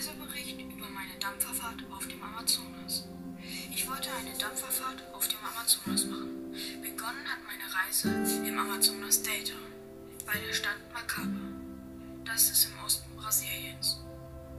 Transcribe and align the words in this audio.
Reisebericht 0.00 0.58
über 0.58 0.88
meine 0.88 1.12
Dampferfahrt 1.20 1.84
auf 1.90 2.08
dem 2.08 2.22
Amazonas. 2.22 3.04
Ich 3.70 3.86
wollte 3.86 4.08
eine 4.18 4.32
Dampferfahrt 4.38 5.04
auf 5.12 5.28
dem 5.28 5.36
Amazonas 5.44 6.06
machen. 6.06 6.56
Begonnen 6.80 7.28
hat 7.28 7.40
meine 7.44 7.68
Reise 7.68 8.08
im 8.48 8.58
Amazonas 8.58 9.22
Delta, 9.22 9.52
bei 10.24 10.38
der 10.38 10.54
Stadt 10.54 10.80
Macaba. 10.94 11.36
Das 12.24 12.48
ist 12.48 12.70
im 12.70 12.82
Osten 12.82 13.14
Brasiliens. 13.14 14.00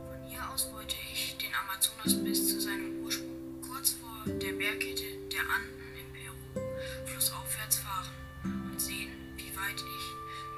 Von 0.06 0.30
hier 0.30 0.48
aus 0.54 0.71
wollte 0.74 0.96
ich 1.12 1.36
den 1.38 1.50
Amazonas 1.56 2.23
bis 2.23 2.50
zu 2.50 2.62
seinem 2.62 3.04
Ursprung, 3.04 3.62
kurz 3.68 3.96
vor 3.98 4.21
der 4.28 4.54
Bergkette 4.54 5.26
der 5.34 5.42
Anden 5.42 5.82
in 5.98 6.14
Peru, 6.14 6.70
flussaufwärts 7.07 7.78
fahren 7.78 8.14
und 8.43 8.79
sehen, 8.79 9.10
wie 9.37 9.56
weit 9.57 9.82
ich 9.82 10.06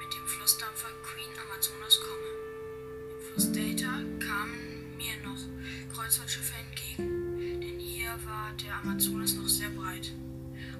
mit 0.04 0.12
dem 0.12 0.26
Flussdampfer 0.26 0.92
Queen 1.02 1.32
Amazonas 1.40 1.98
komme. 2.00 2.28
Im 3.14 3.26
Fluss 3.32 3.50
Delta 3.50 4.02
kamen 4.20 4.73
mir 5.04 5.16
noch 5.22 5.38
Kreuzfahrtschiffe 5.94 6.54
entgegen, 6.66 7.60
denn 7.60 7.78
hier 7.78 8.10
war 8.24 8.52
der 8.54 8.76
Amazonas 8.76 9.34
noch 9.34 9.48
sehr 9.48 9.68
breit. 9.70 10.12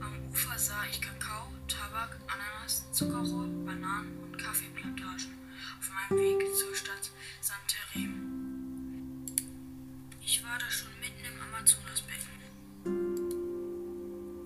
Am 0.00 0.30
Ufer 0.30 0.58
sah 0.58 0.84
ich 0.90 1.00
Kakao, 1.00 1.48
Tabak, 1.68 2.18
Ananas, 2.26 2.90
Zuckerrohr, 2.92 3.46
Bananen 3.66 4.18
und 4.22 4.38
Kaffeeplantagen 4.38 5.34
auf 5.78 5.90
meinem 5.90 6.18
Weg 6.22 6.56
zur 6.56 6.74
Stadt 6.74 7.10
Santarem. 7.40 9.26
Ich 10.24 10.42
war 10.42 10.58
da 10.58 10.70
schon 10.70 10.92
mitten 11.00 11.24
im 11.24 11.40
Amazonasbecken. 11.48 12.32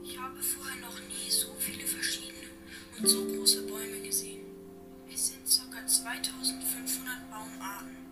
Ich 0.02 0.18
habe 0.18 0.42
vorher 0.42 0.80
noch 0.80 0.98
nie 1.08 1.30
so 1.30 1.54
viele 1.58 1.86
verschiedene 1.86 2.48
und 2.98 3.06
so 3.06 3.24
große 3.24 3.62
Bäume 3.68 4.00
gesehen. 4.00 4.44
Es 5.12 5.28
sind 5.28 5.44
ca. 5.72 5.86
2500 5.86 7.30
Baumarten. 7.30 8.07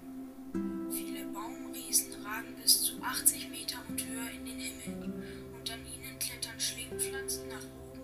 Baumriesen 1.33 2.13
ragen 2.25 2.55
bis 2.63 2.83
zu 2.83 3.03
80 3.03 3.51
Meter 3.51 3.79
und 3.89 4.05
höher 4.05 4.31
in 4.31 4.45
den 4.45 4.61
Himmel 4.61 5.13
und 5.55 5.71
an 5.71 5.81
ihnen 5.87 6.19
klettern 6.19 6.59
Schlingpflanzen 6.59 7.49
nach 7.49 7.65
oben 7.81 8.01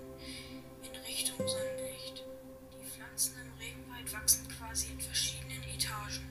in 0.82 1.00
Richtung 1.06 1.38
Sonnenlicht. 1.38 2.24
Die 2.72 2.84
Pflanzen 2.84 3.34
im 3.42 3.58
Regenwald 3.58 4.12
wachsen 4.12 4.46
quasi 4.48 4.92
in 4.92 5.00
verschiedenen 5.00 5.62
Etagen. 5.74 6.26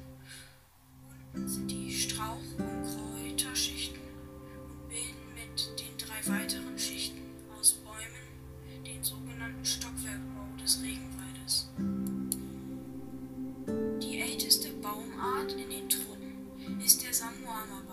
Unten 1.33 1.47
sind 1.47 1.71
die 1.71 1.93
Strauch- 1.93 2.57
und 2.57 2.83
Kräuterschichten 2.83 4.01
und 4.01 4.89
bilden 4.89 5.33
mit 5.35 5.79
den 5.79 5.97
drei 5.97 6.27
weiteren 6.27 6.77
Schichten 6.77 7.21
aus 7.57 7.73
Bäumen 7.73 8.85
den 8.85 9.03
sogenannten 9.03 9.65
Stockwerkbau 9.65 10.47
des 10.61 10.81
Regenwaldes. 10.81 11.69
Der 17.67 17.90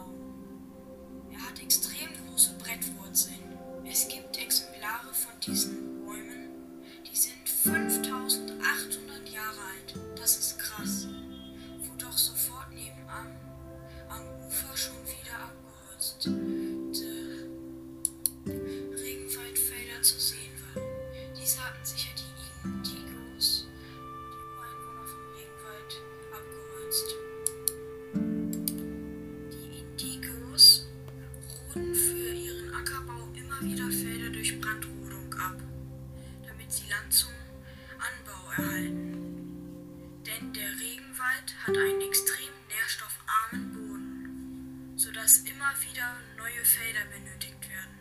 Denn 40.39 40.53
der 40.53 40.71
Regenwald 40.71 41.55
hat 41.67 41.77
einen 41.77 42.01
extrem 42.01 42.53
nährstoffarmen 42.69 43.73
Boden, 43.73 44.93
sodass 44.97 45.39
immer 45.39 45.73
wieder 45.83 46.17
neue 46.37 46.65
Felder 46.65 47.05
benötigt 47.11 47.69
werden. 47.69 47.99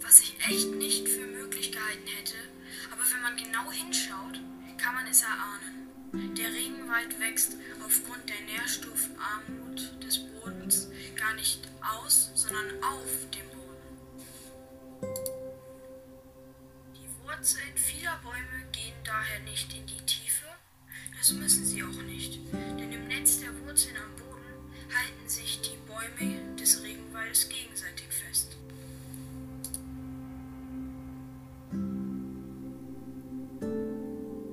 Was 0.00 0.20
ich 0.20 0.36
echt 0.46 0.70
nicht 0.76 1.08
für 1.08 1.26
möglich 1.26 1.72
gehalten 1.72 2.06
hätte, 2.06 2.36
aber 2.92 3.02
wenn 3.12 3.22
man 3.22 3.36
genau 3.36 3.72
hinschaut, 3.72 4.40
kann 4.78 4.94
man 4.94 5.06
es 5.08 5.22
erahnen. 5.22 5.88
Der 6.36 6.52
Regenwald 6.52 7.18
wächst 7.18 7.56
aufgrund 7.84 8.28
der 8.28 8.40
Nährstoffarmut 8.42 10.04
des 10.04 10.18
Bodens 10.18 10.88
gar 11.16 11.34
nicht 11.34 11.66
aus, 11.80 12.30
sondern 12.34 12.80
auf 12.84 13.28
dem 13.34 13.51
Die 17.42 17.44
Wurzeln 17.44 17.74
vieler 17.74 18.20
Bäume 18.22 18.70
gehen 18.70 18.94
daher 19.02 19.40
nicht 19.40 19.74
in 19.76 19.84
die 19.84 20.06
Tiefe, 20.06 20.46
das 21.18 21.32
müssen 21.32 21.66
sie 21.66 21.82
auch 21.82 22.02
nicht, 22.06 22.38
denn 22.78 22.92
im 22.92 23.08
Netz 23.08 23.40
der 23.40 23.48
Wurzeln 23.66 23.96
am 23.96 24.14
Boden 24.14 24.70
halten 24.94 25.28
sich 25.28 25.60
die 25.60 25.76
Bäume 25.88 26.54
des 26.54 26.84
Regenwaldes 26.84 27.48
gegenseitig 27.48 28.06
fest. 28.10 28.56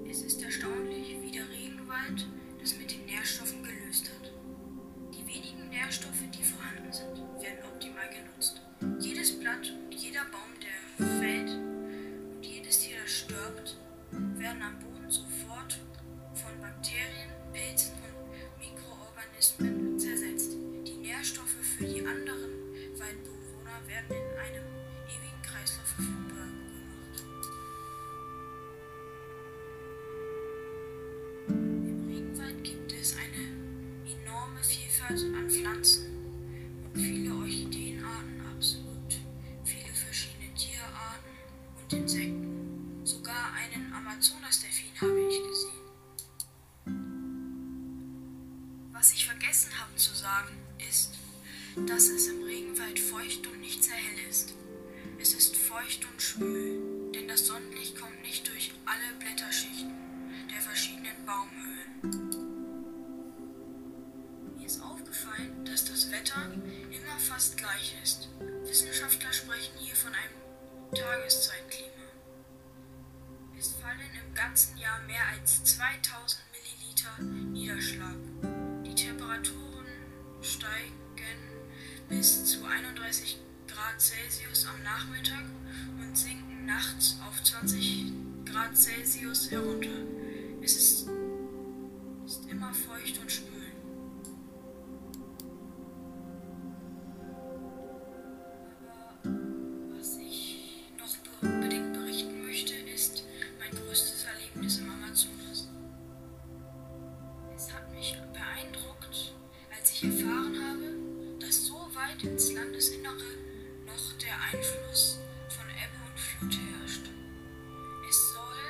Es 0.09 0.23
ist 0.23 0.41
erstaunlich, 0.41 1.16
wie 1.22 1.31
der 1.31 1.47
Regenwald 1.47 2.25
das 2.59 2.75
mit 2.75 2.89
den 2.89 3.05
Nährstoffen 3.05 3.61
gelöst 3.61 4.09
hat. 4.09 4.31
Die 5.13 5.28
wenigen 5.28 5.69
Nährstoffe, 5.69 6.23
die 6.35 6.44
vorhanden 6.44 6.91
sind, 6.91 7.22
werden 14.49 14.63
am 14.63 14.79
Boden 14.79 15.11
sofort 15.11 15.77
von 16.33 16.59
Bakterien, 16.59 17.29
Pilzen 17.53 17.93
und 17.93 18.33
Mikroorganismen 18.57 19.99
zersetzt. 19.99 20.53
Die 20.87 20.97
Nährstoffe 20.97 21.61
für 21.77 21.85
die 21.85 21.99
anderen 21.99 22.49
Waldbewohner 22.97 23.77
werden 23.85 24.09
in 24.09 24.39
einem 24.39 24.65
ewigen 25.05 25.41
Kreislauf 25.43 25.85
verfügbar 25.85 26.47
gemacht. 26.49 27.21
Im 31.49 32.07
Regenwald 32.07 32.63
gibt 32.63 32.91
es 32.93 33.16
eine 33.17 33.43
enorme 34.09 34.63
Vielfalt 34.63 35.21
an 35.35 35.38
dass 51.88 52.09
es 52.09 52.28
im 52.28 52.44
Regenwald 52.44 53.00
feucht 53.00 53.45
und 53.47 53.59
nicht 53.62 53.84
sehr 53.84 53.95
hell 53.95 54.29
ist. 54.29 54.53
Es 55.19 55.34
ist 55.34 55.56
feucht 55.56 56.06
und 56.12 56.22
schwül, 56.22 57.12
denn 57.13 57.28
das 57.28 57.45
Sonnenlicht 57.45 58.00
kommt 58.00 58.22
nicht 58.22 58.47
durch 58.47 58.72
alle 58.85 59.13
Blätterschichten 59.19 59.94
der 60.51 60.62
verschiedenen 60.62 61.25
Baumhöhlen. 61.25 62.29
Mir 64.58 64.66
ist 64.66 64.81
aufgefallen, 64.81 65.66
dass 65.66 65.85
das 65.85 66.11
Wetter 66.11 66.52
immer 66.53 67.20
fast 67.20 67.58
gleich 67.58 67.96
ist. 68.03 68.29
Wissenschaftler 68.64 69.34
sprechen 69.34 69.78
hier 69.78 69.96
von 69.96 70.11
einem 70.14 70.96
Tageszeitklima. 70.96 71.90
Es 73.58 73.73
fallen 73.73 73.99
im 74.26 74.34
ganzen 74.34 74.78
Jahr 74.78 75.02
mehr 75.02 75.26
als 75.34 75.64
2000 75.64 76.41
Milliliter 76.53 77.22
Niederschlag. 77.52 78.16
Die 78.85 78.96
Temperaturen 78.96 79.85
steigen 80.41 80.98
bis 82.09 82.44
zu 82.44 82.66
31 82.66 83.38
Grad 83.67 84.02
Celsius 84.02 84.66
am 84.66 84.84
Nachmittag 84.84 85.46
und 86.00 86.17
sinken 86.17 86.66
nachts 86.66 87.17
auf 87.28 87.41
20 87.44 88.11
Grad 88.46 88.76
Celsius 88.76 89.52
herunter. 89.52 89.90
Es 90.61 90.76
ist, 90.76 91.09
ist 92.26 92.50
immer 92.50 92.73
feucht 92.73 93.20
und 93.22 93.32
schwül. 93.32 93.48
Einfluss 114.51 115.19
von 115.47 115.66
Ebbe 115.69 115.99
und 116.09 116.19
Flut 116.19 116.53
herrscht. 116.72 117.05
Es 118.09 118.34
soll 118.34 118.63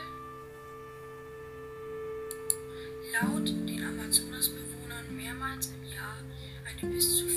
laut 3.13 3.47
den 3.47 3.85
Amazonasbewohnern 3.85 5.15
mehrmals 5.15 5.67
im 5.67 5.89
Jahr 5.89 6.17
eine 6.65 6.93
bis 6.93 7.19
zu 7.19 7.27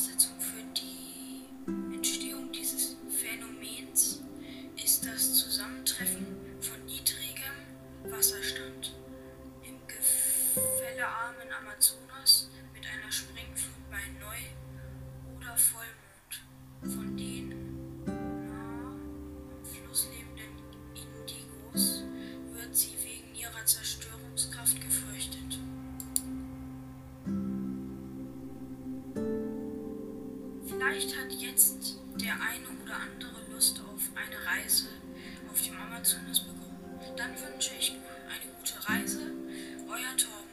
Voraussetzung 0.00 0.40
für 0.40 0.62
die 0.80 1.44
Entstehung 1.94 2.50
dieses 2.52 2.96
Phänomens 3.10 4.22
ist 4.82 5.04
das 5.04 5.34
Zusammentreffen 5.34 6.26
von 6.58 6.82
niedrigem 6.86 7.52
Wasserstand 8.04 8.94
im 9.62 9.76
gefällearmen 9.86 11.52
Amazonas 11.52 12.48
mit 12.72 12.82
einer 12.86 13.12
Springflut 13.12 13.90
bei 13.90 14.00
Neu- 14.18 15.36
oder 15.36 15.54
Vollmond 15.58 16.94
von 16.96 17.14
den 17.18 18.06
nah 18.06 18.94
am 18.94 19.64
Fluss 19.66 20.08
lebenden 20.16 20.64
Indigos 20.94 22.04
wird 22.54 22.74
sie 22.74 22.96
wegen 23.04 23.34
ihrer 23.34 23.66
Zerstörungskraft 23.66 24.80
gefürchtet. 24.80 25.58
Vielleicht 30.90 31.16
hat 31.16 31.30
jetzt 31.30 31.98
der 32.20 32.32
eine 32.32 32.66
oder 32.82 32.96
andere 32.96 33.52
Lust 33.52 33.78
auf 33.78 34.10
eine 34.16 34.44
Reise 34.44 34.88
auf 35.48 35.62
dem 35.62 35.76
Amazonas 35.78 36.40
bekommen. 36.40 37.16
Dann 37.16 37.30
wünsche 37.30 37.70
ich 37.78 37.92
eine 37.92 38.52
gute 38.58 38.88
Reise. 38.88 39.20
Euer 39.88 40.16
Torben. 40.16 40.49